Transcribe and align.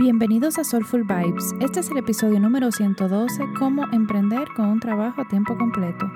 Bienvenidos 0.00 0.60
a 0.60 0.62
Soulful 0.62 1.02
Vibes. 1.02 1.56
Este 1.58 1.80
es 1.80 1.90
el 1.90 1.96
episodio 1.96 2.38
número 2.38 2.70
112, 2.70 3.42
Cómo 3.58 3.82
emprender 3.92 4.46
con 4.54 4.68
un 4.68 4.78
trabajo 4.78 5.22
a 5.22 5.24
tiempo 5.26 5.58
completo. 5.58 6.08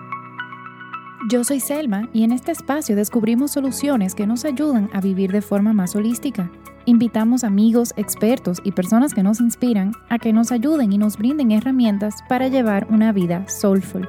Yo 1.28 1.42
soy 1.42 1.58
Selma 1.58 2.08
y 2.12 2.22
en 2.22 2.30
este 2.30 2.52
espacio 2.52 2.94
descubrimos 2.94 3.50
soluciones 3.50 4.14
que 4.14 4.24
nos 4.24 4.44
ayudan 4.44 4.88
a 4.92 5.00
vivir 5.00 5.32
de 5.32 5.42
forma 5.42 5.72
más 5.72 5.96
holística. 5.96 6.48
Invitamos 6.84 7.42
amigos, 7.42 7.92
expertos 7.96 8.60
y 8.62 8.70
personas 8.70 9.14
que 9.14 9.24
nos 9.24 9.40
inspiran 9.40 9.90
a 10.08 10.20
que 10.20 10.32
nos 10.32 10.52
ayuden 10.52 10.92
y 10.92 10.98
nos 10.98 11.16
brinden 11.16 11.50
herramientas 11.50 12.22
para 12.28 12.46
llevar 12.46 12.86
una 12.88 13.10
vida 13.10 13.48
soulful. 13.48 14.08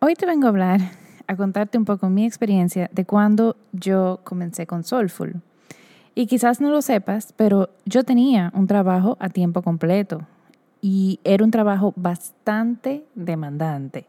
Hoy 0.00 0.14
te 0.16 0.26
vengo 0.26 0.46
a 0.46 0.48
hablar 0.48 1.05
a 1.26 1.36
contarte 1.36 1.78
un 1.78 1.84
poco 1.84 2.08
mi 2.08 2.24
experiencia 2.24 2.90
de 2.92 3.04
cuando 3.04 3.56
yo 3.72 4.20
comencé 4.24 4.66
con 4.66 4.84
Soulful. 4.84 5.40
Y 6.14 6.26
quizás 6.26 6.60
no 6.60 6.70
lo 6.70 6.80
sepas, 6.80 7.34
pero 7.36 7.68
yo 7.84 8.04
tenía 8.04 8.50
un 8.54 8.66
trabajo 8.66 9.16
a 9.20 9.28
tiempo 9.28 9.62
completo 9.62 10.22
y 10.80 11.20
era 11.24 11.44
un 11.44 11.50
trabajo 11.50 11.92
bastante 11.96 13.04
demandante. 13.14 14.06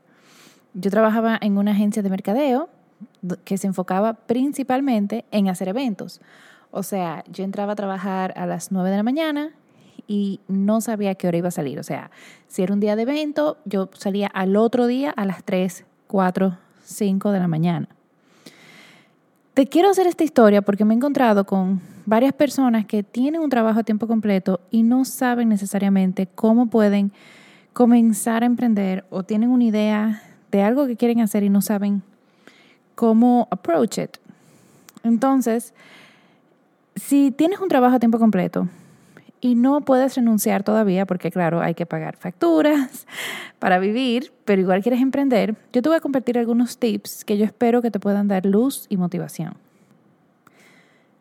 Yo 0.74 0.90
trabajaba 0.90 1.38
en 1.42 1.58
una 1.58 1.72
agencia 1.72 2.02
de 2.02 2.10
mercadeo 2.10 2.70
que 3.44 3.58
se 3.58 3.68
enfocaba 3.68 4.14
principalmente 4.14 5.26
en 5.32 5.50
hacer 5.50 5.68
eventos. 5.68 6.22
O 6.72 6.84
sea, 6.84 7.24
yo 7.30 7.44
entraba 7.44 7.74
a 7.74 7.76
trabajar 7.76 8.34
a 8.38 8.46
las 8.46 8.72
9 8.72 8.90
de 8.90 8.98
la 8.98 9.04
mañana 9.04 9.52
y 10.08 10.40
no 10.48 10.80
sabía 10.82 11.16
qué 11.16 11.28
hora 11.28 11.38
iba 11.38 11.48
a 11.50 11.52
salir. 11.52 11.80
O 11.80 11.84
sea, 11.84 12.12
si 12.48 12.64
era 12.64 12.74
un 12.74 12.80
día 12.80 12.96
de 12.96 13.02
evento, 13.02 13.58
yo 13.66 13.90
salía 13.94 14.28
al 14.28 14.56
otro 14.56 14.88
día 14.88 15.12
a 15.12 15.26
las 15.26 15.44
3, 15.44 15.86
4 16.08 16.67
5 16.88 17.32
de 17.32 17.40
la 17.40 17.48
mañana. 17.48 17.88
Te 19.54 19.68
quiero 19.68 19.90
hacer 19.90 20.08
esta 20.08 20.24
historia 20.24 20.62
porque 20.62 20.86
me 20.86 20.94
he 20.94 20.98
encontrado 20.98 21.46
con 21.46 21.82
varias 22.06 22.34
personas 22.34 22.86
que 22.86 23.04
tienen 23.04 23.42
un 23.42 23.50
trabajo 23.50 23.80
a 23.80 23.84
tiempo 23.84 24.08
completo 24.08 24.62
y 24.72 24.84
no 24.84 25.04
saben 25.04 25.50
necesariamente 25.50 26.28
cómo 26.28 26.68
pueden 26.68 27.12
comenzar 27.74 28.44
a 28.44 28.46
emprender 28.46 29.06
o 29.10 29.24
tienen 29.24 29.50
una 29.50 29.64
idea 29.64 30.22
de 30.52 30.62
algo 30.62 30.88
que 30.88 30.96
quieren 30.96 31.22
hacer 31.22 31.44
y 31.44 31.50
no 31.50 31.62
saben 31.62 32.04
cómo 32.96 33.48
approach 33.52 33.98
it. 33.98 34.18
Entonces, 35.04 35.74
si 36.96 37.32
tienes 37.32 37.60
un 37.60 37.68
trabajo 37.68 37.96
a 37.96 38.00
tiempo 38.00 38.20
completo, 38.20 38.68
y 39.42 39.56
no 39.56 39.82
puedes 39.82 40.16
renunciar 40.16 40.64
todavía 40.64 41.06
porque 41.06 41.32
claro, 41.32 41.62
hay 41.62 41.74
que 41.74 41.86
pagar 41.86 42.18
facturas 42.18 43.06
para 43.60 43.80
vivir, 43.80 44.34
pero 44.46 44.62
igual 44.62 44.82
quieres 44.82 45.02
emprender, 45.02 45.56
yo 45.74 45.82
te 45.82 45.90
voy 45.90 45.98
a 45.98 46.02
compartir 46.02 46.38
algunos 46.38 46.78
tips 46.78 47.24
que 47.26 47.38
yo 47.38 47.46
espero 47.46 47.82
que 47.82 47.92
te 47.92 48.00
puedan 48.00 48.28
dar 48.28 48.46
luz 48.46 48.86
y 48.90 48.98
motivación. 48.98 49.56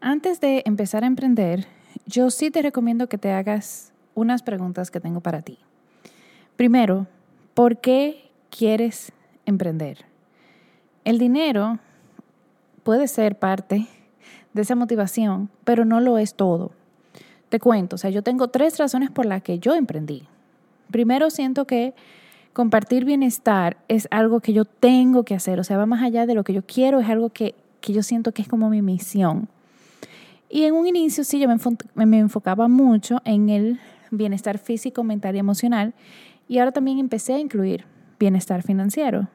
Antes 0.00 0.40
de 0.40 0.62
empezar 0.66 1.04
a 1.04 1.06
emprender, 1.06 1.66
yo 2.06 2.30
sí 2.30 2.50
te 2.50 2.62
recomiendo 2.62 3.08
que 3.08 3.18
te 3.18 3.32
hagas 3.32 3.92
unas 4.14 4.42
preguntas 4.42 4.90
que 4.90 5.00
tengo 5.00 5.20
para 5.20 5.42
ti. 5.42 5.58
Primero, 6.56 7.06
¿por 7.54 7.78
qué 7.78 8.30
quieres 8.50 9.12
emprender? 9.44 10.04
El 11.04 11.18
dinero 11.18 11.78
puede 12.82 13.08
ser 13.08 13.38
parte 13.38 13.86
de 14.52 14.62
esa 14.62 14.74
motivación, 14.74 15.50
pero 15.64 15.84
no 15.84 16.00
lo 16.00 16.18
es 16.18 16.34
todo. 16.34 16.72
Te 17.48 17.60
cuento, 17.60 17.96
o 17.96 17.98
sea, 17.98 18.10
yo 18.10 18.22
tengo 18.22 18.48
tres 18.48 18.78
razones 18.78 19.10
por 19.10 19.26
las 19.26 19.42
que 19.42 19.58
yo 19.58 19.74
emprendí. 19.74 20.24
Primero, 20.90 21.30
siento 21.30 21.64
que 21.66 21.94
compartir 22.52 23.04
bienestar 23.04 23.76
es 23.88 24.08
algo 24.10 24.40
que 24.40 24.52
yo 24.52 24.64
tengo 24.64 25.24
que 25.24 25.34
hacer, 25.34 25.60
o 25.60 25.64
sea, 25.64 25.76
va 25.76 25.86
más 25.86 26.02
allá 26.02 26.26
de 26.26 26.34
lo 26.34 26.42
que 26.42 26.52
yo 26.52 26.62
quiero, 26.62 27.00
es 27.00 27.08
algo 27.08 27.30
que, 27.30 27.54
yo 27.82 28.02
siento 28.02 28.32
que 28.32 28.42
es 28.42 28.48
como 28.48 28.68
mi 28.68 28.82
misión. 28.82 29.48
Y 30.48 30.64
en 30.64 30.74
un 30.74 30.86
inicio 30.86 31.22
sí, 31.22 31.38
yo 31.38 31.48
me, 31.48 32.06
me 32.06 32.18
enfocaba 32.18 32.66
mucho 32.66 33.20
en 33.24 33.48
el 33.48 33.80
bienestar 34.10 34.58
físico, 34.58 35.04
mental 35.04 35.36
y 35.36 35.38
emocional, 35.38 35.94
y 36.48 36.58
ahora 36.58 36.72
también 36.72 36.98
empecé 36.98 37.34
a 37.34 37.38
incluir 37.38 37.84
bienestar 38.18 38.62
financiero. 38.62 39.28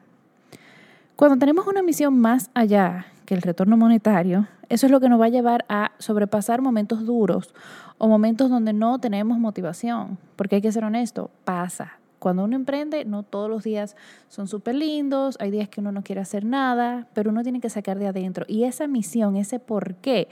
Cuando 1.16 1.38
tenemos 1.38 1.66
una 1.66 1.82
misión 1.82 2.18
más 2.18 2.50
allá 2.54 3.06
que 3.24 3.34
el 3.34 3.42
retorno 3.42 3.76
monetario, 3.76 4.48
eso 4.68 4.86
es 4.86 4.92
lo 4.92 5.00
que 5.00 5.08
nos 5.08 5.20
va 5.20 5.26
a 5.26 5.30
llevar 5.30 5.64
a 5.68 5.92
sobrepasar 5.98 6.62
momentos 6.62 7.04
duros 7.04 7.54
o 7.98 8.08
momentos 8.08 8.50
donde 8.50 8.72
no 8.72 8.98
tenemos 8.98 9.38
motivación, 9.38 10.18
porque 10.36 10.56
hay 10.56 10.62
que 10.62 10.72
ser 10.72 10.84
honesto, 10.84 11.30
pasa. 11.44 11.98
Cuando 12.18 12.44
uno 12.44 12.54
emprende, 12.54 13.04
no 13.04 13.22
todos 13.22 13.50
los 13.50 13.64
días 13.64 13.96
son 14.28 14.46
súper 14.46 14.76
lindos, 14.76 15.36
hay 15.40 15.50
días 15.50 15.68
que 15.68 15.80
uno 15.80 15.92
no 15.92 16.02
quiere 16.02 16.20
hacer 16.20 16.44
nada, 16.44 17.08
pero 17.14 17.30
uno 17.30 17.42
tiene 17.42 17.60
que 17.60 17.68
sacar 17.68 17.98
de 17.98 18.06
adentro. 18.06 18.44
Y 18.48 18.64
esa 18.64 18.86
misión, 18.86 19.36
ese 19.36 19.58
por 19.58 19.96
qué, 19.96 20.28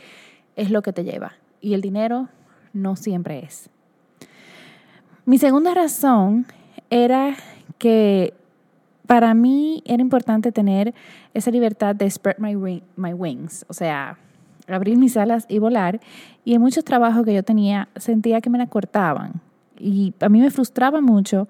es 0.56 0.70
lo 0.70 0.82
que 0.82 0.92
te 0.92 1.04
lleva. 1.04 1.32
Y 1.60 1.74
el 1.74 1.80
dinero 1.80 2.28
no 2.72 2.96
siempre 2.96 3.40
es. 3.44 3.70
Mi 5.24 5.38
segunda 5.38 5.74
razón 5.74 6.46
era 6.90 7.34
que 7.78 8.34
para 9.10 9.34
mí 9.34 9.82
era 9.86 10.00
importante 10.00 10.52
tener 10.52 10.94
esa 11.34 11.50
libertad 11.50 11.96
de 11.96 12.08
spread 12.08 12.38
my, 12.38 12.54
my 12.94 13.12
wings, 13.12 13.66
o 13.68 13.72
sea, 13.72 14.16
abrir 14.68 14.96
mis 14.98 15.16
alas 15.16 15.46
y 15.48 15.58
volar. 15.58 15.98
Y 16.44 16.54
en 16.54 16.60
muchos 16.60 16.84
trabajos 16.84 17.24
que 17.24 17.34
yo 17.34 17.42
tenía 17.42 17.88
sentía 17.96 18.40
que 18.40 18.50
me 18.50 18.58
la 18.58 18.68
cortaban. 18.68 19.40
Y 19.76 20.14
a 20.20 20.28
mí 20.28 20.38
me 20.40 20.48
frustraba 20.52 21.00
mucho 21.00 21.48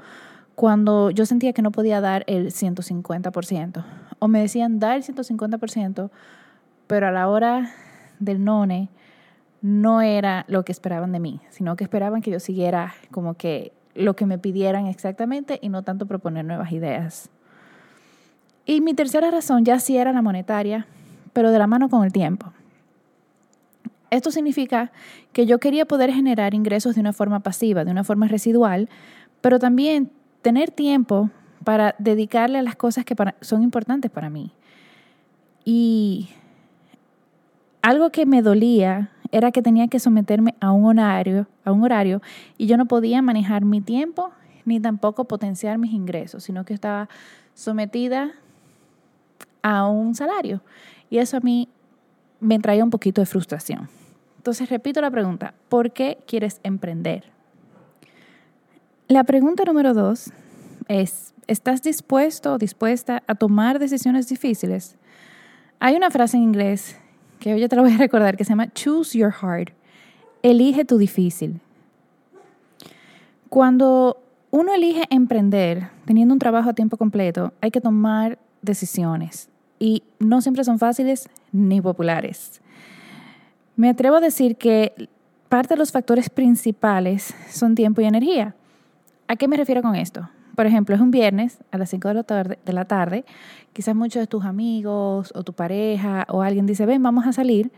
cuando 0.54 1.10
yo 1.10 1.26
sentía 1.26 1.52
que 1.52 1.60
no 1.60 1.70
podía 1.70 2.00
dar 2.00 2.24
el 2.28 2.46
150%. 2.46 3.84
O 4.20 4.26
me 4.26 4.40
decían 4.40 4.78
dar 4.78 4.96
el 4.96 5.02
150%, 5.02 6.08
pero 6.86 7.08
a 7.08 7.10
la 7.10 7.28
hora 7.28 7.72
del 8.20 8.42
none 8.42 8.88
no 9.60 10.00
era 10.00 10.46
lo 10.48 10.64
que 10.64 10.72
esperaban 10.72 11.12
de 11.12 11.20
mí, 11.20 11.42
sino 11.50 11.76
que 11.76 11.84
esperaban 11.84 12.22
que 12.22 12.30
yo 12.30 12.40
siguiera 12.40 12.94
como 13.10 13.34
que 13.34 13.74
lo 13.94 14.16
que 14.16 14.24
me 14.24 14.38
pidieran 14.38 14.86
exactamente 14.86 15.58
y 15.60 15.68
no 15.68 15.82
tanto 15.82 16.06
proponer 16.06 16.46
nuevas 16.46 16.72
ideas. 16.72 17.28
Y 18.70 18.80
mi 18.80 18.94
tercera 18.94 19.32
razón 19.32 19.64
ya 19.64 19.80
sí 19.80 19.96
era 19.96 20.12
la 20.12 20.22
monetaria, 20.22 20.86
pero 21.32 21.50
de 21.50 21.58
la 21.58 21.66
mano 21.66 21.88
con 21.88 22.04
el 22.04 22.12
tiempo. 22.12 22.52
Esto 24.10 24.30
significa 24.30 24.92
que 25.32 25.44
yo 25.44 25.58
quería 25.58 25.86
poder 25.86 26.12
generar 26.12 26.54
ingresos 26.54 26.94
de 26.94 27.00
una 27.00 27.12
forma 27.12 27.40
pasiva, 27.40 27.84
de 27.84 27.90
una 27.90 28.04
forma 28.04 28.28
residual, 28.28 28.88
pero 29.40 29.58
también 29.58 30.12
tener 30.40 30.70
tiempo 30.70 31.30
para 31.64 31.96
dedicarle 31.98 32.58
a 32.58 32.62
las 32.62 32.76
cosas 32.76 33.04
que 33.04 33.16
son 33.40 33.64
importantes 33.64 34.08
para 34.08 34.30
mí. 34.30 34.52
Y 35.64 36.28
algo 37.82 38.10
que 38.10 38.24
me 38.24 38.40
dolía 38.40 39.10
era 39.32 39.50
que 39.50 39.62
tenía 39.62 39.88
que 39.88 39.98
someterme 39.98 40.54
a 40.60 40.70
un 40.70 40.86
horario, 40.86 42.22
y 42.56 42.66
yo 42.66 42.76
no 42.76 42.86
podía 42.86 43.20
manejar 43.20 43.64
mi 43.64 43.80
tiempo 43.80 44.30
ni 44.64 44.78
tampoco 44.78 45.24
potenciar 45.24 45.76
mis 45.76 45.92
ingresos, 45.92 46.44
sino 46.44 46.64
que 46.64 46.72
estaba 46.72 47.08
sometida 47.54 48.30
a 49.62 49.86
un 49.86 50.14
salario. 50.14 50.62
Y 51.10 51.18
eso 51.18 51.36
a 51.36 51.40
mí 51.40 51.68
me 52.40 52.58
traía 52.58 52.84
un 52.84 52.90
poquito 52.90 53.20
de 53.20 53.26
frustración. 53.26 53.88
Entonces, 54.38 54.70
repito 54.70 55.00
la 55.00 55.10
pregunta, 55.10 55.52
¿por 55.68 55.92
qué 55.92 56.18
quieres 56.26 56.60
emprender? 56.62 57.24
La 59.06 59.24
pregunta 59.24 59.64
número 59.64 59.92
dos 59.92 60.32
es, 60.88 61.34
¿estás 61.46 61.82
dispuesto 61.82 62.54
o 62.54 62.58
dispuesta 62.58 63.22
a 63.26 63.34
tomar 63.34 63.78
decisiones 63.78 64.28
difíciles? 64.28 64.96
Hay 65.78 65.94
una 65.94 66.10
frase 66.10 66.38
en 66.38 66.44
inglés 66.44 66.96
que 67.38 67.52
hoy 67.52 67.60
yo 67.60 67.68
te 67.68 67.76
la 67.76 67.82
voy 67.82 67.92
a 67.92 67.98
recordar 67.98 68.36
que 68.36 68.44
se 68.44 68.50
llama 68.50 68.72
Choose 68.72 69.18
Your 69.18 69.34
Hard. 69.42 69.72
Elige 70.42 70.86
tu 70.86 70.96
difícil. 70.96 71.60
Cuando 73.50 74.22
uno 74.50 74.72
elige 74.72 75.04
emprender 75.10 75.90
teniendo 76.06 76.32
un 76.32 76.38
trabajo 76.38 76.70
a 76.70 76.74
tiempo 76.74 76.96
completo, 76.96 77.52
hay 77.60 77.70
que 77.70 77.80
tomar 77.80 78.38
decisiones 78.62 79.49
y 79.80 80.04
no 80.20 80.40
siempre 80.42 80.62
son 80.62 80.78
fáciles 80.78 81.28
ni 81.50 81.80
populares. 81.80 82.60
Me 83.74 83.88
atrevo 83.88 84.16
a 84.16 84.20
decir 84.20 84.56
que 84.56 85.08
parte 85.48 85.74
de 85.74 85.78
los 85.78 85.90
factores 85.90 86.30
principales 86.30 87.34
son 87.50 87.74
tiempo 87.74 88.00
y 88.00 88.04
energía. 88.04 88.54
¿A 89.26 89.34
qué 89.34 89.48
me 89.48 89.56
refiero 89.56 89.82
con 89.82 89.96
esto? 89.96 90.28
Por 90.54 90.66
ejemplo, 90.66 90.94
es 90.94 91.00
un 91.00 91.10
viernes 91.10 91.58
a 91.72 91.78
las 91.78 91.88
5 91.90 92.08
de 92.08 92.14
la, 92.14 92.22
de 92.44 92.72
la 92.72 92.84
tarde, 92.84 93.24
quizás 93.72 93.96
muchos 93.96 94.20
de 94.20 94.26
tus 94.26 94.44
amigos 94.44 95.32
o 95.34 95.42
tu 95.42 95.54
pareja 95.54 96.26
o 96.28 96.42
alguien 96.42 96.66
dice, 96.66 96.84
ven, 96.84 97.02
vamos 97.02 97.26
a 97.26 97.32
salir, 97.32 97.72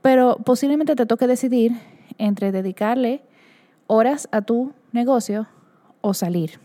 pero 0.00 0.38
posiblemente 0.38 0.96
te 0.96 1.04
toque 1.04 1.26
decidir 1.26 1.72
entre 2.16 2.50
dedicarle 2.50 3.22
horas 3.86 4.28
a 4.32 4.40
tu 4.40 4.72
negocio 4.92 5.46
o 6.00 6.14
salir. 6.14 6.58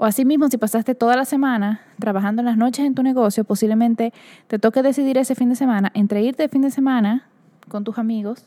O 0.00 0.04
asimismo, 0.04 0.46
si 0.48 0.58
pasaste 0.58 0.94
toda 0.94 1.16
la 1.16 1.24
semana 1.24 1.80
trabajando 1.98 2.40
en 2.40 2.46
las 2.46 2.56
noches 2.56 2.86
en 2.86 2.94
tu 2.94 3.02
negocio, 3.02 3.42
posiblemente 3.42 4.12
te 4.46 4.60
toque 4.60 4.80
decidir 4.80 5.18
ese 5.18 5.34
fin 5.34 5.48
de 5.48 5.56
semana 5.56 5.90
entre 5.92 6.22
irte 6.22 6.44
de 6.44 6.48
fin 6.48 6.62
de 6.62 6.70
semana 6.70 7.26
con 7.68 7.82
tus 7.82 7.98
amigos 7.98 8.46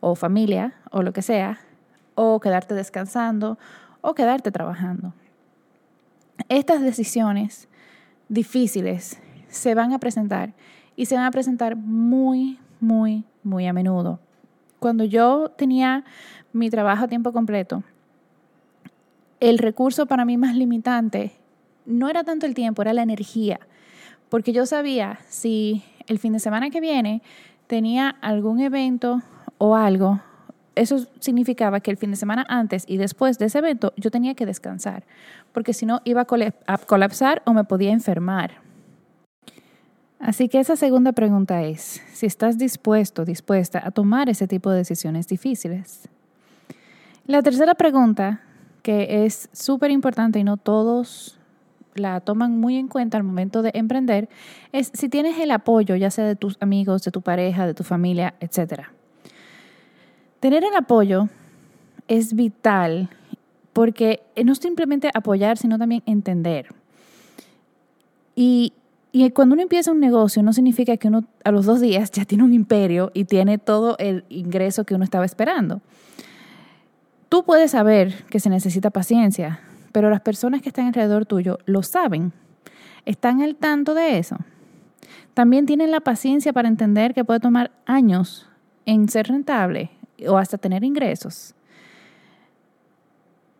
o 0.00 0.16
familia 0.16 0.74
o 0.90 1.02
lo 1.02 1.12
que 1.12 1.22
sea, 1.22 1.60
o 2.16 2.40
quedarte 2.40 2.74
descansando 2.74 3.56
o 4.00 4.14
quedarte 4.14 4.50
trabajando. 4.50 5.14
Estas 6.48 6.82
decisiones 6.82 7.68
difíciles 8.28 9.22
se 9.46 9.76
van 9.76 9.92
a 9.92 10.00
presentar 10.00 10.54
y 10.96 11.06
se 11.06 11.14
van 11.14 11.24
a 11.24 11.30
presentar 11.30 11.76
muy, 11.76 12.58
muy, 12.80 13.24
muy 13.44 13.68
a 13.68 13.72
menudo. 13.72 14.18
Cuando 14.80 15.04
yo 15.04 15.52
tenía 15.56 16.02
mi 16.52 16.68
trabajo 16.68 17.04
a 17.04 17.08
tiempo 17.08 17.32
completo, 17.32 17.84
el 19.40 19.58
recurso 19.58 20.06
para 20.06 20.24
mí 20.24 20.36
más 20.36 20.54
limitante 20.54 21.32
no 21.86 22.08
era 22.08 22.24
tanto 22.24 22.46
el 22.46 22.54
tiempo, 22.54 22.82
era 22.82 22.92
la 22.92 23.02
energía. 23.02 23.58
Porque 24.28 24.52
yo 24.52 24.66
sabía 24.66 25.18
si 25.28 25.82
el 26.06 26.18
fin 26.18 26.32
de 26.32 26.38
semana 26.38 26.70
que 26.70 26.80
viene 26.80 27.22
tenía 27.66 28.10
algún 28.20 28.60
evento 28.60 29.22
o 29.58 29.74
algo, 29.74 30.20
eso 30.76 31.06
significaba 31.18 31.80
que 31.80 31.90
el 31.90 31.96
fin 31.96 32.10
de 32.10 32.16
semana 32.16 32.46
antes 32.48 32.84
y 32.86 32.96
después 32.96 33.38
de 33.38 33.46
ese 33.46 33.58
evento 33.58 33.92
yo 33.96 34.10
tenía 34.10 34.34
que 34.34 34.46
descansar, 34.46 35.04
porque 35.52 35.72
si 35.72 35.84
no 35.84 36.00
iba 36.04 36.26
a 36.66 36.78
colapsar 36.78 37.42
o 37.44 37.52
me 37.52 37.64
podía 37.64 37.92
enfermar. 37.92 38.62
Así 40.20 40.48
que 40.48 40.60
esa 40.60 40.76
segunda 40.76 41.12
pregunta 41.12 41.62
es 41.62 42.02
si 42.12 42.26
estás 42.26 42.58
dispuesto, 42.58 43.24
dispuesta 43.24 43.82
a 43.84 43.90
tomar 43.90 44.28
ese 44.28 44.46
tipo 44.46 44.70
de 44.70 44.78
decisiones 44.78 45.26
difíciles. 45.26 46.08
La 47.26 47.42
tercera 47.42 47.74
pregunta, 47.74 48.42
que 48.82 49.24
es 49.24 49.48
súper 49.52 49.90
importante 49.90 50.38
y 50.38 50.44
no 50.44 50.56
todos 50.56 51.38
la 51.94 52.20
toman 52.20 52.58
muy 52.58 52.76
en 52.76 52.88
cuenta 52.88 53.16
al 53.16 53.24
momento 53.24 53.62
de 53.62 53.70
emprender, 53.74 54.28
es 54.72 54.90
si 54.94 55.08
tienes 55.08 55.38
el 55.38 55.50
apoyo, 55.50 55.96
ya 55.96 56.10
sea 56.10 56.24
de 56.24 56.36
tus 56.36 56.56
amigos, 56.60 57.02
de 57.02 57.10
tu 57.10 57.20
pareja, 57.22 57.66
de 57.66 57.74
tu 57.74 57.84
familia, 57.84 58.34
etc. 58.40 58.82
Tener 60.40 60.64
el 60.64 60.74
apoyo 60.74 61.28
es 62.08 62.34
vital 62.34 63.10
porque 63.72 64.22
no 64.44 64.54
simplemente 64.54 65.10
apoyar, 65.14 65.58
sino 65.58 65.78
también 65.78 66.02
entender. 66.06 66.68
Y, 68.34 68.72
y 69.12 69.30
cuando 69.30 69.54
uno 69.54 69.62
empieza 69.62 69.92
un 69.92 70.00
negocio, 70.00 70.42
no 70.42 70.52
significa 70.52 70.96
que 70.96 71.08
uno 71.08 71.24
a 71.44 71.50
los 71.50 71.66
dos 71.66 71.80
días 71.80 72.10
ya 72.10 72.24
tiene 72.24 72.44
un 72.44 72.52
imperio 72.52 73.10
y 73.14 73.24
tiene 73.24 73.58
todo 73.58 73.96
el 73.98 74.24
ingreso 74.28 74.84
que 74.84 74.94
uno 74.94 75.04
estaba 75.04 75.24
esperando. 75.24 75.80
Puedes 77.46 77.72
saber 77.72 78.24
que 78.26 78.38
se 78.38 78.48
necesita 78.48 78.90
paciencia, 78.90 79.60
pero 79.92 80.08
las 80.08 80.20
personas 80.20 80.62
que 80.62 80.68
están 80.68 80.86
alrededor 80.86 81.26
tuyo 81.26 81.58
lo 81.64 81.82
saben, 81.82 82.32
están 83.04 83.42
al 83.42 83.56
tanto 83.56 83.94
de 83.94 84.18
eso. 84.18 84.36
También 85.34 85.66
tienen 85.66 85.90
la 85.90 86.00
paciencia 86.00 86.52
para 86.52 86.68
entender 86.68 87.14
que 87.14 87.24
puede 87.24 87.40
tomar 87.40 87.70
años 87.86 88.48
en 88.86 89.08
ser 89.08 89.28
rentable 89.28 89.90
o 90.28 90.36
hasta 90.36 90.58
tener 90.58 90.84
ingresos. 90.84 91.54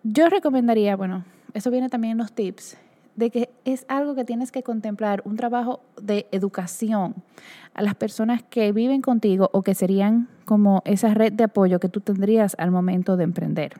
Yo 0.02 0.28
recomendaría, 0.28 0.94
bueno, 0.96 1.24
eso 1.52 1.70
viene 1.70 1.88
también 1.88 2.12
en 2.12 2.18
los 2.18 2.32
tips, 2.32 2.76
de 3.16 3.30
que 3.30 3.50
es 3.64 3.84
algo 3.88 4.14
que 4.14 4.24
tienes 4.24 4.52
que 4.52 4.62
contemplar, 4.62 5.22
un 5.24 5.36
trabajo 5.36 5.80
de 6.00 6.26
educación 6.32 7.14
a 7.74 7.82
las 7.82 7.94
personas 7.94 8.42
que 8.42 8.72
viven 8.72 9.02
contigo 9.02 9.50
o 9.52 9.62
que 9.62 9.74
serían 9.74 10.28
como 10.50 10.82
esa 10.84 11.14
red 11.14 11.32
de 11.32 11.44
apoyo 11.44 11.78
que 11.78 11.88
tú 11.88 12.00
tendrías 12.00 12.56
al 12.58 12.72
momento 12.72 13.16
de 13.16 13.22
emprender. 13.22 13.74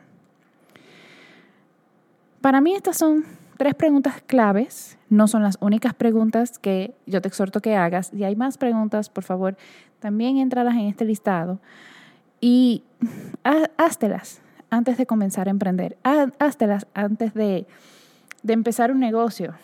Para 2.39 2.61
mí 2.61 2.73
estas 2.73 2.97
son 2.97 3.25
tres 3.57 3.75
preguntas 3.75 4.23
claves, 4.25 4.97
no 5.09 5.27
son 5.27 5.43
las 5.43 5.57
únicas 5.59 5.93
preguntas 5.93 6.59
que 6.59 6.95
yo 7.07 7.21
te 7.21 7.27
exhorto 7.27 7.59
que 7.59 7.75
hagas. 7.75 8.07
Si 8.15 8.23
hay 8.23 8.37
más 8.37 8.57
preguntas, 8.57 9.09
por 9.09 9.25
favor, 9.25 9.57
también 9.99 10.37
entralas 10.37 10.75
en 10.75 10.87
este 10.87 11.03
listado 11.03 11.59
y 12.39 12.85
háztelas 13.75 14.39
antes 14.69 14.97
de 14.97 15.05
comenzar 15.05 15.49
a 15.49 15.51
emprender, 15.51 15.97
háztelas 16.39 16.87
antes 16.93 17.33
de, 17.33 17.67
de 18.43 18.53
empezar 18.53 18.93
un 18.93 19.01
negocio, 19.01 19.55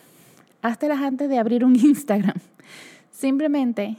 háztelas 0.60 1.00
antes 1.00 1.30
de 1.30 1.38
abrir 1.38 1.64
un 1.64 1.74
Instagram. 1.82 2.36
Simplemente 3.10 3.96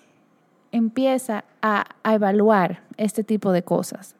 empieza 0.72 1.44
a, 1.64 1.86
a 2.04 2.14
evaluar 2.14 2.88
este 3.00 3.24
tipo 3.24 3.52
de 3.52 3.64
cosas 3.64 4.16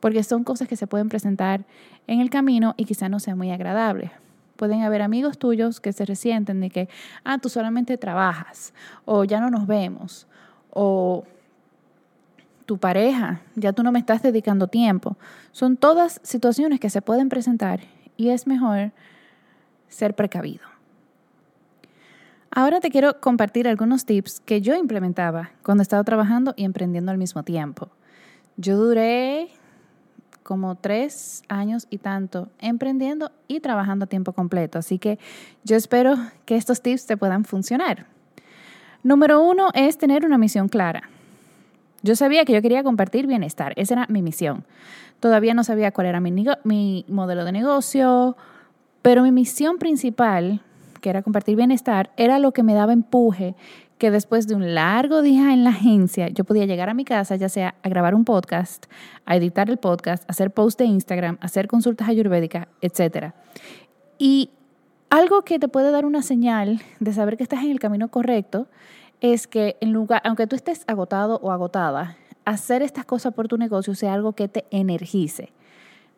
porque 0.00 0.24
son 0.24 0.44
cosas 0.44 0.66
que 0.66 0.76
se 0.76 0.86
pueden 0.86 1.08
presentar 1.08 1.64
en 2.06 2.20
el 2.20 2.30
camino 2.30 2.74
y 2.76 2.86
quizá 2.86 3.08
no 3.08 3.20
sea 3.20 3.36
muy 3.36 3.50
agradable. 3.50 4.10
Pueden 4.56 4.82
haber 4.82 5.02
amigos 5.02 5.38
tuyos 5.38 5.80
que 5.80 5.92
se 5.92 6.04
resienten 6.04 6.60
de 6.60 6.70
que, 6.70 6.88
ah, 7.24 7.38
tú 7.38 7.48
solamente 7.48 7.96
trabajas, 7.96 8.74
o 9.04 9.24
ya 9.24 9.40
no 9.40 9.50
nos 9.50 9.66
vemos, 9.66 10.26
o 10.70 11.24
tu 12.66 12.78
pareja, 12.78 13.42
ya 13.56 13.72
tú 13.72 13.82
no 13.82 13.92
me 13.92 13.98
estás 13.98 14.22
dedicando 14.22 14.68
tiempo. 14.68 15.16
Son 15.52 15.76
todas 15.76 16.20
situaciones 16.22 16.80
que 16.80 16.90
se 16.90 17.02
pueden 17.02 17.28
presentar 17.28 17.80
y 18.16 18.30
es 18.30 18.46
mejor 18.46 18.92
ser 19.88 20.14
precavido. 20.14 20.64
Ahora 22.50 22.80
te 22.80 22.90
quiero 22.90 23.20
compartir 23.20 23.68
algunos 23.68 24.04
tips 24.04 24.40
que 24.40 24.60
yo 24.60 24.74
implementaba 24.74 25.50
cuando 25.62 25.82
estaba 25.82 26.04
trabajando 26.04 26.52
y 26.56 26.64
emprendiendo 26.64 27.12
al 27.12 27.18
mismo 27.18 27.44
tiempo. 27.44 27.90
Yo 28.60 28.76
duré 28.76 29.48
como 30.42 30.74
tres 30.74 31.44
años 31.48 31.86
y 31.88 31.96
tanto 31.96 32.50
emprendiendo 32.58 33.32
y 33.48 33.60
trabajando 33.60 34.04
a 34.04 34.06
tiempo 34.06 34.34
completo. 34.34 34.78
Así 34.78 34.98
que 34.98 35.18
yo 35.64 35.76
espero 35.76 36.16
que 36.44 36.56
estos 36.56 36.82
tips 36.82 37.06
te 37.06 37.16
puedan 37.16 37.46
funcionar. 37.46 38.04
Número 39.02 39.40
uno 39.40 39.70
es 39.72 39.96
tener 39.96 40.26
una 40.26 40.36
misión 40.36 40.68
clara. 40.68 41.08
Yo 42.02 42.14
sabía 42.16 42.44
que 42.44 42.52
yo 42.52 42.60
quería 42.60 42.82
compartir 42.82 43.26
bienestar, 43.26 43.72
esa 43.76 43.94
era 43.94 44.06
mi 44.10 44.20
misión. 44.20 44.64
Todavía 45.20 45.54
no 45.54 45.64
sabía 45.64 45.92
cuál 45.92 46.08
era 46.08 46.20
mi, 46.20 46.44
mi 46.64 47.06
modelo 47.08 47.46
de 47.46 47.52
negocio, 47.52 48.36
pero 49.00 49.22
mi 49.22 49.32
misión 49.32 49.78
principal, 49.78 50.60
que 51.00 51.08
era 51.08 51.22
compartir 51.22 51.56
bienestar, 51.56 52.10
era 52.18 52.38
lo 52.38 52.52
que 52.52 52.62
me 52.62 52.74
daba 52.74 52.92
empuje, 52.92 53.54
que 54.00 54.10
después 54.10 54.48
de 54.48 54.54
un 54.54 54.74
largo 54.74 55.20
día 55.20 55.52
en 55.52 55.62
la 55.62 55.70
agencia, 55.70 56.28
yo 56.28 56.44
podía 56.44 56.64
llegar 56.64 56.88
a 56.88 56.94
mi 56.94 57.04
casa, 57.04 57.36
ya 57.36 57.50
sea 57.50 57.74
a 57.82 57.88
grabar 57.90 58.14
un 58.14 58.24
podcast, 58.24 58.86
a 59.26 59.36
editar 59.36 59.68
el 59.68 59.76
podcast, 59.76 60.24
hacer 60.26 60.50
post 60.50 60.78
de 60.78 60.86
Instagram, 60.86 61.36
hacer 61.42 61.68
consultas 61.68 62.08
ayurvédicas, 62.08 62.66
etc. 62.80 63.34
Y 64.18 64.52
algo 65.10 65.42
que 65.42 65.58
te 65.58 65.68
puede 65.68 65.90
dar 65.90 66.06
una 66.06 66.22
señal 66.22 66.80
de 66.98 67.12
saber 67.12 67.36
que 67.36 67.42
estás 67.42 67.62
en 67.62 67.72
el 67.72 67.78
camino 67.78 68.08
correcto 68.08 68.68
es 69.20 69.46
que 69.46 69.76
en 69.82 69.92
lugar, 69.92 70.22
aunque 70.24 70.46
tú 70.46 70.56
estés 70.56 70.82
agotado 70.86 71.38
o 71.42 71.52
agotada, 71.52 72.16
hacer 72.46 72.80
estas 72.80 73.04
cosas 73.04 73.34
por 73.34 73.48
tu 73.48 73.58
negocio 73.58 73.94
sea 73.94 74.14
algo 74.14 74.32
que 74.32 74.48
te 74.48 74.64
energice. 74.70 75.52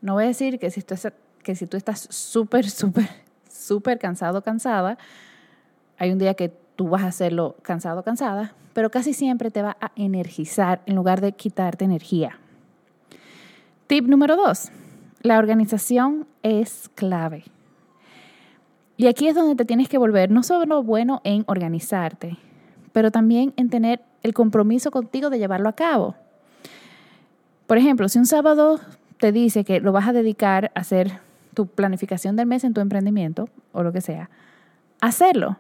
No 0.01 0.15
voy 0.15 0.23
a 0.23 0.29
decir 0.29 0.61
que 0.61 0.71
si 0.71 0.83
tú, 0.83 0.95
que 1.43 1.57
si 1.57 1.67
tú 1.67 1.77
estás 1.77 2.07
súper, 2.11 2.71
súper, 2.71 3.09
súper 3.51 3.99
cansado 3.99 4.41
cansada, 4.43 4.99
hay 5.99 6.13
un 6.13 6.19
día 6.19 6.35
que 6.35 6.62
tú 6.77 6.89
vas 6.89 7.03
a 7.03 7.09
hacerlo 7.09 7.57
cansado 7.63 8.01
o 8.01 8.03
cansada, 8.03 8.55
pero 8.73 8.91
casi 8.91 9.13
siempre 9.13 9.51
te 9.51 9.63
va 9.63 9.77
a 9.81 9.93
energizar 9.97 10.81
en 10.87 10.95
lugar 10.95 11.21
de 11.21 11.33
quitarte 11.33 11.85
energía. 11.85 12.39
Tip 13.87 14.07
número 14.07 14.37
dos, 14.37 14.71
la 15.23 15.39
organización 15.39 16.27
es 16.43 16.91
clave. 16.95 17.45
Y 18.97 19.07
aquí 19.07 19.29
es 19.29 19.35
donde 19.35 19.57
te 19.57 19.65
tienes 19.65 19.89
que 19.89 19.99
volver 19.99 20.31
no 20.31 20.43
solo 20.43 20.83
bueno 20.83 21.21
en 21.25 21.45
organizarte, 21.47 22.39
pero 22.93 23.11
también 23.11 23.53
en 23.57 23.69
tener 23.69 24.01
el 24.23 24.35
compromiso 24.35 24.91
contigo 24.91 25.31
de 25.31 25.39
llevarlo 25.39 25.69
a 25.69 25.75
cabo. 25.75 26.15
Por 27.67 27.79
ejemplo, 27.79 28.09
si 28.09 28.19
un 28.19 28.27
sábado 28.27 28.81
te 29.19 29.33
dice 29.33 29.65
que 29.65 29.81
lo 29.81 29.93
vas 29.93 30.09
a 30.09 30.13
dedicar 30.13 30.71
a 30.75 30.81
hacer 30.81 31.21
tu 31.55 31.67
planificación 31.67 32.37
del 32.37 32.47
mes 32.47 32.65
en 32.65 32.75
tu 32.75 32.81
emprendimiento 32.81 33.49
o 33.73 33.83
lo 33.83 33.93
que 33.93 34.01
sea, 34.01 34.31
hacerlo. 35.01 35.59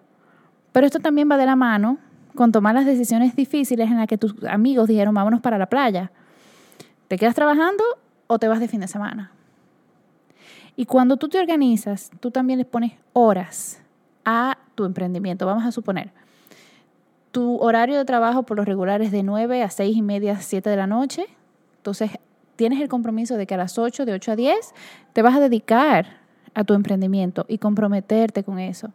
Pero 0.72 0.86
esto 0.86 0.98
también 1.00 1.30
va 1.30 1.36
de 1.36 1.46
la 1.46 1.56
mano 1.56 1.98
con 2.34 2.50
tomar 2.50 2.74
las 2.74 2.86
decisiones 2.86 3.36
difíciles 3.36 3.90
en 3.90 3.98
las 3.98 4.06
que 4.06 4.18
tus 4.18 4.34
amigos 4.44 4.88
dijeron 4.88 5.14
vámonos 5.14 5.40
para 5.40 5.58
la 5.58 5.66
playa. 5.66 6.10
¿Te 7.08 7.18
quedas 7.18 7.34
trabajando 7.34 7.84
o 8.26 8.38
te 8.38 8.48
vas 8.48 8.58
de 8.58 8.68
fin 8.68 8.80
de 8.80 8.88
semana? 8.88 9.32
Y 10.74 10.86
cuando 10.86 11.18
tú 11.18 11.28
te 11.28 11.38
organizas, 11.38 12.10
tú 12.20 12.30
también 12.30 12.58
le 12.58 12.64
pones 12.64 12.92
horas 13.12 13.82
a 14.24 14.56
tu 14.74 14.84
emprendimiento. 14.84 15.44
Vamos 15.44 15.66
a 15.66 15.72
suponer, 15.72 16.10
tu 17.30 17.58
horario 17.58 17.98
de 17.98 18.04
trabajo 18.04 18.44
por 18.44 18.56
los 18.56 18.66
regulares 18.66 19.10
de 19.10 19.22
9 19.22 19.62
a 19.62 19.70
6 19.70 19.96
y 19.96 20.02
media, 20.02 20.40
7 20.40 20.70
de 20.70 20.76
la 20.76 20.86
noche. 20.86 21.26
Entonces, 21.78 22.12
tienes 22.56 22.80
el 22.80 22.88
compromiso 22.88 23.36
de 23.36 23.46
que 23.46 23.54
a 23.54 23.56
las 23.56 23.78
8, 23.78 24.04
de 24.04 24.12
8 24.12 24.32
a 24.32 24.36
10, 24.36 24.74
te 25.12 25.22
vas 25.22 25.34
a 25.34 25.40
dedicar 25.40 26.20
a 26.54 26.64
tu 26.64 26.74
emprendimiento 26.74 27.44
y 27.48 27.58
comprometerte 27.58 28.44
con 28.44 28.58
eso. 28.58 28.92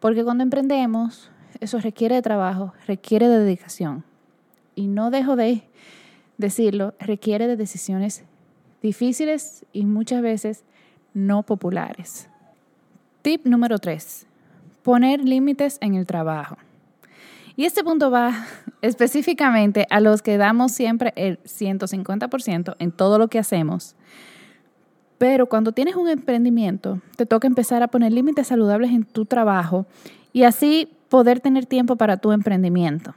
Porque 0.00 0.24
cuando 0.24 0.42
emprendemos, 0.42 1.30
eso 1.60 1.78
requiere 1.78 2.16
de 2.16 2.22
trabajo, 2.22 2.72
requiere 2.86 3.28
de 3.28 3.38
dedicación. 3.38 4.04
Y 4.74 4.88
no 4.88 5.10
dejo 5.10 5.36
de 5.36 5.62
decirlo, 6.38 6.94
requiere 6.98 7.46
de 7.46 7.56
decisiones 7.56 8.24
difíciles 8.82 9.66
y 9.72 9.84
muchas 9.84 10.22
veces 10.22 10.64
no 11.12 11.42
populares. 11.42 12.28
Tip 13.22 13.44
número 13.44 13.78
3. 13.78 14.26
Poner 14.82 15.22
límites 15.22 15.76
en 15.82 15.94
el 15.94 16.06
trabajo. 16.06 16.56
Y 17.56 17.66
este 17.66 17.84
punto 17.84 18.10
va 18.10 18.46
específicamente 18.82 19.86
a 19.90 20.00
los 20.00 20.22
que 20.22 20.38
damos 20.38 20.72
siempre 20.72 21.12
el 21.16 21.42
150% 21.42 22.76
en 22.78 22.92
todo 22.92 23.18
lo 23.18 23.28
que 23.28 23.38
hacemos. 23.38 23.96
Pero 25.20 25.44
cuando 25.44 25.72
tienes 25.72 25.96
un 25.96 26.08
emprendimiento, 26.08 26.98
te 27.14 27.26
toca 27.26 27.46
empezar 27.46 27.82
a 27.82 27.88
poner 27.88 28.10
límites 28.10 28.46
saludables 28.46 28.90
en 28.90 29.04
tu 29.04 29.26
trabajo 29.26 29.84
y 30.32 30.44
así 30.44 30.96
poder 31.10 31.40
tener 31.40 31.66
tiempo 31.66 31.96
para 31.96 32.16
tu 32.16 32.32
emprendimiento. 32.32 33.12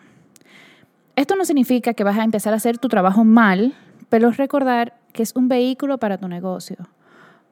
Esto 1.16 1.38
no 1.38 1.46
significa 1.46 1.94
que 1.94 2.04
vas 2.04 2.18
a 2.18 2.26
empezar 2.26 2.52
a 2.52 2.58
hacer 2.58 2.78
tu 2.78 2.90
trabajo 2.90 3.24
mal, 3.24 3.74
pero 4.10 4.32
recordar 4.32 4.96
que 5.14 5.24
es 5.24 5.34
un 5.34 5.48
vehículo 5.48 5.98
para 5.98 6.18
tu 6.18 6.28
negocio. 6.28 6.76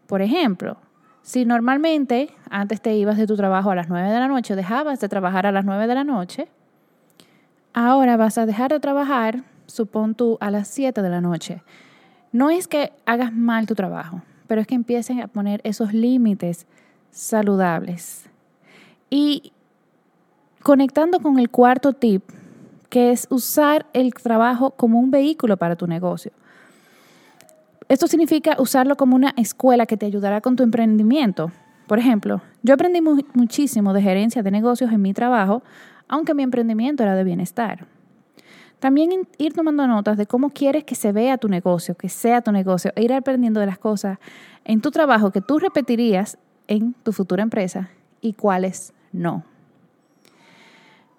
Por 0.06 0.22
ejemplo, 0.22 0.76
si 1.22 1.46
normalmente 1.46 2.32
antes 2.50 2.82
te 2.82 2.94
ibas 2.94 3.16
de 3.16 3.28
tu 3.28 3.38
trabajo 3.38 3.72
a 3.72 3.76
las 3.76 3.88
9 3.88 4.10
de 4.10 4.20
la 4.20 4.28
noche, 4.28 4.58
dejabas 4.58 5.00
de 5.00 5.08
trabajar 5.08 5.46
a 5.46 5.54
las 5.54 5.64
9 5.64 5.88
de 5.88 5.96
la 5.96 6.04
noche, 6.04 6.50
ahora 7.74 8.18
vas 8.18 8.38
a 8.38 8.46
dejar 8.46 8.72
de 8.74 8.82
trabajar, 8.82 9.46
supón 9.68 10.14
tú, 10.14 10.38
a 10.42 10.52
las 10.52 10.68
7 10.68 11.02
de 11.02 11.10
la 11.10 11.22
noche. 11.22 11.64
No 12.34 12.50
es 12.50 12.68
que 12.68 12.92
hagas 13.06 13.32
mal 13.32 13.66
tu 13.66 13.76
trabajo, 13.76 14.22
pero 14.52 14.60
es 14.60 14.68
que 14.68 14.76
empiecen 14.76 15.22
a 15.22 15.30
poner 15.30 15.62
esos 15.64 15.94
límites 15.94 16.68
saludables. 17.10 18.26
Y 19.10 19.54
conectando 20.62 21.22
con 21.22 21.40
el 21.40 21.50
cuarto 21.50 21.94
tip, 21.94 22.22
que 22.90 23.14
es 23.14 23.28
usar 23.30 23.86
el 23.94 24.14
trabajo 24.14 24.72
como 24.72 25.00
un 25.00 25.10
vehículo 25.10 25.56
para 25.56 25.78
tu 25.78 25.88
negocio. 25.88 26.34
Esto 27.88 28.08
significa 28.08 28.58
usarlo 28.60 28.98
como 28.98 29.16
una 29.16 29.34
escuela 29.38 29.86
que 29.86 29.96
te 29.96 30.06
ayudará 30.06 30.42
con 30.42 30.58
tu 30.58 30.64
emprendimiento. 30.64 31.50
Por 31.88 32.00
ejemplo, 32.00 32.42
yo 32.62 32.74
aprendí 32.74 33.00
muchísimo 33.34 33.94
de 33.94 34.02
gerencia 34.02 34.44
de 34.44 34.52
negocios 34.52 34.92
en 34.92 35.02
mi 35.02 35.14
trabajo, 35.14 35.64
aunque 36.10 36.34
mi 36.34 36.44
emprendimiento 36.44 37.04
era 37.04 37.16
de 37.16 37.24
bienestar. 37.24 37.88
También 38.82 39.28
ir 39.38 39.54
tomando 39.54 39.86
notas 39.86 40.18
de 40.18 40.26
cómo 40.26 40.50
quieres 40.50 40.84
que 40.84 40.96
se 40.96 41.12
vea 41.12 41.38
tu 41.38 41.48
negocio, 41.48 41.94
que 41.94 42.10
sea 42.10 42.42
tu 42.42 42.52
negocio, 42.52 42.92
e 42.96 43.04
ir 43.04 43.14
aprendiendo 43.14 43.60
de 43.60 43.68
las 43.68 43.78
cosas 43.78 44.18
en 44.66 44.82
tu 44.82 44.90
trabajo 44.90 45.30
que 45.30 45.40
tú 45.40 45.60
repetirías 45.60 46.40
en 46.68 46.96
tu 47.04 47.14
futura 47.14 47.44
empresa 47.44 47.92
y 48.22 48.34
cuáles 48.34 48.92
no. 49.12 49.44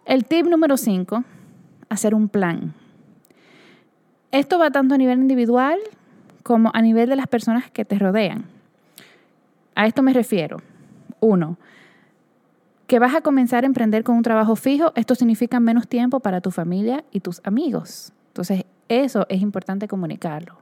El 0.04 0.25
tip 0.25 0.47
número 0.47 0.76
5, 0.76 1.23
hacer 1.88 2.16
un 2.16 2.28
plan. 2.28 2.75
Esto 4.33 4.59
va 4.59 4.73
tanto 4.73 4.97
a 4.97 4.99
nivel 4.99 5.21
individual 5.21 5.78
como 6.42 6.73
a 6.75 6.83
nivel 6.83 7.09
de 7.09 7.14
las 7.14 7.28
personas 7.28 7.71
que 7.71 7.85
te 7.85 7.97
rodean. 7.97 8.45
A 9.76 9.87
esto 9.87 10.02
me 10.02 10.12
refiero. 10.12 10.57
Uno, 11.21 11.59
que 12.92 12.99
vas 12.99 13.14
a 13.14 13.22
comenzar 13.22 13.64
a 13.64 13.66
emprender 13.66 14.04
con 14.04 14.16
un 14.16 14.22
trabajo 14.22 14.54
fijo, 14.54 14.92
esto 14.96 15.14
significa 15.14 15.58
menos 15.61 15.88
tiempo 15.88 16.20
para 16.20 16.42
tu 16.42 16.50
familia 16.50 17.06
y 17.11 17.20
tus 17.20 17.40
amigos. 17.42 18.12
Entonces, 18.28 18.66
eso 18.87 19.25
es 19.30 19.40
importante 19.40 19.88
comunicarlo. 19.88 20.58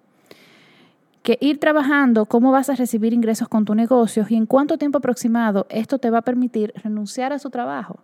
Que 1.24 1.38
ir 1.40 1.58
trabajando, 1.58 2.26
cómo 2.26 2.52
vas 2.52 2.70
a 2.70 2.76
recibir 2.76 3.12
ingresos 3.14 3.48
con 3.48 3.64
tu 3.64 3.74
negocio 3.74 4.24
y 4.28 4.36
en 4.36 4.46
cuánto 4.46 4.78
tiempo 4.78 4.98
aproximado 4.98 5.66
esto 5.70 5.98
te 5.98 6.08
va 6.08 6.18
a 6.18 6.22
permitir 6.22 6.72
renunciar 6.76 7.32
a 7.32 7.40
su 7.40 7.50
trabajo. 7.50 7.98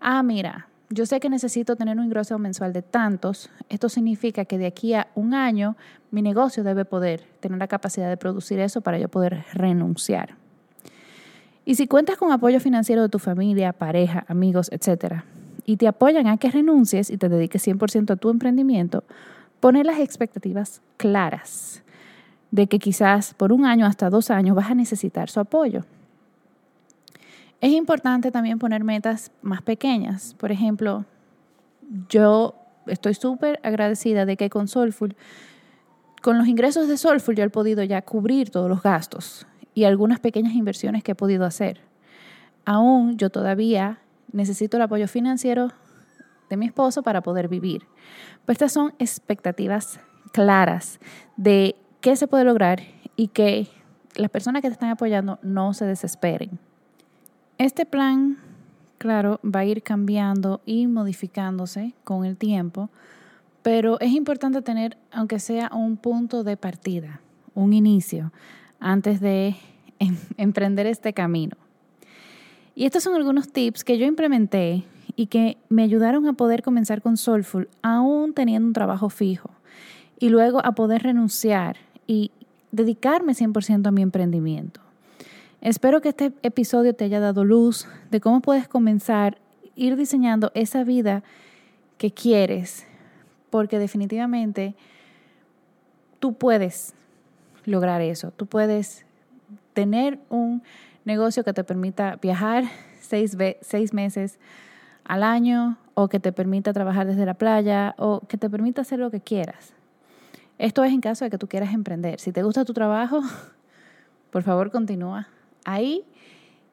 Ah, 0.00 0.22
mira, 0.22 0.68
yo 0.88 1.04
sé 1.04 1.20
que 1.20 1.28
necesito 1.28 1.76
tener 1.76 1.98
un 1.98 2.06
ingreso 2.06 2.38
mensual 2.38 2.72
de 2.72 2.80
tantos. 2.80 3.50
Esto 3.68 3.90
significa 3.90 4.46
que 4.46 4.56
de 4.56 4.64
aquí 4.64 4.94
a 4.94 5.08
un 5.14 5.34
año 5.34 5.76
mi 6.10 6.22
negocio 6.22 6.64
debe 6.64 6.86
poder 6.86 7.26
tener 7.40 7.58
la 7.58 7.68
capacidad 7.68 8.08
de 8.08 8.16
producir 8.16 8.60
eso 8.60 8.80
para 8.80 8.98
yo 8.98 9.10
poder 9.10 9.44
renunciar. 9.52 10.36
Y 11.68 11.74
si 11.74 11.86
cuentas 11.86 12.16
con 12.16 12.32
apoyo 12.32 12.60
financiero 12.60 13.02
de 13.02 13.10
tu 13.10 13.18
familia, 13.18 13.74
pareja, 13.74 14.24
amigos, 14.28 14.70
etc., 14.72 15.16
y 15.66 15.76
te 15.76 15.86
apoyan 15.86 16.26
a 16.26 16.38
que 16.38 16.50
renuncies 16.50 17.10
y 17.10 17.18
te 17.18 17.28
dediques 17.28 17.68
100% 17.68 18.10
a 18.10 18.16
tu 18.16 18.30
emprendimiento, 18.30 19.04
poner 19.60 19.84
las 19.84 19.98
expectativas 19.98 20.80
claras 20.96 21.82
de 22.52 22.68
que 22.68 22.78
quizás 22.78 23.34
por 23.34 23.52
un 23.52 23.66
año 23.66 23.84
hasta 23.84 24.08
dos 24.08 24.30
años 24.30 24.56
vas 24.56 24.70
a 24.70 24.74
necesitar 24.74 25.28
su 25.28 25.40
apoyo. 25.40 25.84
Es 27.60 27.72
importante 27.72 28.30
también 28.30 28.58
poner 28.58 28.82
metas 28.82 29.30
más 29.42 29.60
pequeñas. 29.60 30.34
Por 30.38 30.50
ejemplo, 30.50 31.04
yo 32.08 32.54
estoy 32.86 33.12
súper 33.12 33.60
agradecida 33.62 34.24
de 34.24 34.38
que 34.38 34.48
con 34.48 34.68
Soulful, 34.68 35.14
con 36.22 36.38
los 36.38 36.48
ingresos 36.48 36.88
de 36.88 36.96
Soulful, 36.96 37.36
yo 37.36 37.44
he 37.44 37.50
podido 37.50 37.84
ya 37.84 38.00
cubrir 38.00 38.48
todos 38.48 38.70
los 38.70 38.82
gastos 38.82 39.46
y 39.78 39.84
algunas 39.84 40.18
pequeñas 40.18 40.54
inversiones 40.54 41.04
que 41.04 41.12
he 41.12 41.14
podido 41.14 41.44
hacer. 41.44 41.80
Aún 42.64 43.16
yo 43.16 43.30
todavía 43.30 44.00
necesito 44.32 44.76
el 44.76 44.82
apoyo 44.82 45.06
financiero 45.06 45.70
de 46.50 46.56
mi 46.56 46.66
esposo 46.66 47.04
para 47.04 47.20
poder 47.20 47.46
vivir. 47.46 47.86
Pues 48.44 48.56
estas 48.56 48.72
son 48.72 48.92
expectativas 48.98 50.00
claras 50.32 50.98
de 51.36 51.76
qué 52.00 52.16
se 52.16 52.26
puede 52.26 52.42
lograr 52.42 52.80
y 53.14 53.28
que 53.28 53.68
las 54.16 54.30
personas 54.30 54.62
que 54.62 54.68
te 54.68 54.72
están 54.72 54.90
apoyando 54.90 55.38
no 55.42 55.72
se 55.74 55.84
desesperen. 55.84 56.58
Este 57.56 57.86
plan, 57.86 58.38
claro, 58.98 59.38
va 59.44 59.60
a 59.60 59.64
ir 59.64 59.84
cambiando 59.84 60.60
y 60.66 60.88
modificándose 60.88 61.94
con 62.02 62.24
el 62.24 62.36
tiempo, 62.36 62.90
pero 63.62 64.00
es 64.00 64.10
importante 64.10 64.60
tener, 64.60 64.98
aunque 65.12 65.38
sea 65.38 65.70
un 65.72 65.96
punto 65.96 66.42
de 66.42 66.56
partida, 66.56 67.20
un 67.54 67.72
inicio, 67.72 68.32
antes 68.80 69.20
de 69.20 69.56
em, 69.98 70.16
emprender 70.36 70.86
este 70.86 71.12
camino. 71.12 71.56
Y 72.74 72.84
estos 72.86 73.02
son 73.02 73.14
algunos 73.14 73.48
tips 73.48 73.82
que 73.82 73.98
yo 73.98 74.06
implementé 74.06 74.84
y 75.16 75.26
que 75.26 75.56
me 75.68 75.82
ayudaron 75.82 76.28
a 76.28 76.34
poder 76.34 76.62
comenzar 76.62 77.02
con 77.02 77.16
Soulful 77.16 77.68
aún 77.82 78.34
teniendo 78.34 78.68
un 78.68 78.72
trabajo 78.72 79.10
fijo 79.10 79.50
y 80.20 80.28
luego 80.28 80.64
a 80.64 80.72
poder 80.72 81.02
renunciar 81.02 81.76
y 82.06 82.30
dedicarme 82.70 83.32
100% 83.32 83.86
a 83.86 83.90
mi 83.90 84.02
emprendimiento. 84.02 84.80
Espero 85.60 86.00
que 86.00 86.10
este 86.10 86.32
episodio 86.42 86.94
te 86.94 87.04
haya 87.04 87.18
dado 87.18 87.44
luz 87.44 87.88
de 88.12 88.20
cómo 88.20 88.40
puedes 88.40 88.68
comenzar 88.68 89.38
ir 89.74 89.96
diseñando 89.96 90.52
esa 90.54 90.84
vida 90.84 91.22
que 91.96 92.12
quieres, 92.12 92.86
porque 93.50 93.78
definitivamente 93.78 94.74
tú 96.20 96.34
puedes 96.34 96.94
lograr 97.68 98.00
eso, 98.00 98.30
tú 98.32 98.46
puedes 98.46 99.04
tener 99.72 100.18
un 100.28 100.62
negocio 101.04 101.44
que 101.44 101.52
te 101.52 101.64
permita 101.64 102.16
viajar 102.16 102.64
seis, 103.00 103.36
meses 103.92 104.38
al 105.04 105.22
año 105.22 105.78
o 105.94 106.08
que 106.08 106.20
te 106.20 106.32
permita 106.32 106.72
trabajar 106.72 107.06
desde 107.06 107.24
la 107.24 107.34
playa 107.34 107.94
o 107.98 108.20
que 108.20 108.36
te 108.36 108.50
permita 108.50 108.82
hacer 108.82 108.98
lo 108.98 109.10
que 109.10 109.20
quieras. 109.20 109.72
Esto 110.58 110.82
es 110.84 110.92
en 110.92 111.00
caso 111.00 111.24
de 111.24 111.30
que 111.30 111.38
tú 111.38 111.46
quieras 111.46 111.72
emprender. 111.72 112.20
Si 112.20 112.32
te 112.32 112.42
gusta 112.42 112.64
tu 112.64 112.74
trabajo, 112.74 113.22
por 114.30 114.42
favor 114.42 114.70
continúa 114.70 115.28
ahí 115.68 116.04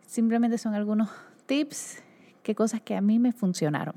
simplemente 0.05 0.57
son 0.57 0.73
algunos 0.73 1.09
tips, 1.45 2.01
qué 2.43 2.55
cosas 2.55 2.81
que 2.81 2.95
a 2.95 3.01
mí 3.01 3.19
me 3.19 3.33
funcionaron. 3.33 3.95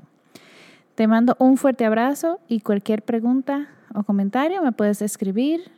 Te 0.95 1.07
mando 1.07 1.35
un 1.39 1.55
fuerte 1.55 1.85
abrazo 1.85 2.39
y 2.49 2.59
cualquier 2.59 3.03
pregunta 3.03 3.69
o 3.95 4.03
comentario 4.03 4.61
me 4.61 4.73
puedes 4.73 5.01
escribir 5.01 5.71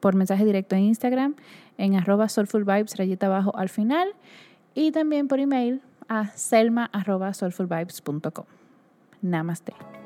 por 0.00 0.14
mensaje 0.14 0.44
directo 0.44 0.76
en 0.76 0.82
Instagram 0.82 1.34
en 1.76 1.94
arroba 1.94 2.28
soulfulvibes 2.28 2.96
rayita 2.96 3.26
abajo 3.26 3.56
al 3.56 3.68
final 3.68 4.08
y 4.74 4.92
también 4.92 5.28
por 5.28 5.40
email 5.40 5.80
a 6.08 6.28
selma 6.36 6.90
arroba 6.92 7.32
soulfulvibes.com. 7.34 8.44
Namaste. 9.22 9.97